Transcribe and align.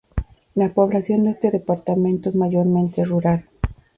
La 0.55 0.73
población 0.73 1.25
de 1.25 1.29
este 1.29 1.51
departamento 1.51 2.29
es 2.29 2.35
mayormente 2.35 3.05
rural. 3.05 3.47